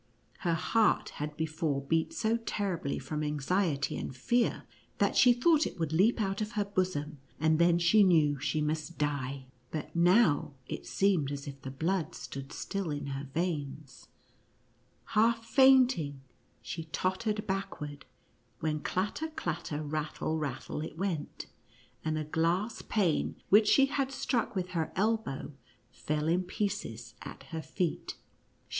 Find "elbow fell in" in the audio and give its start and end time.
24.95-26.41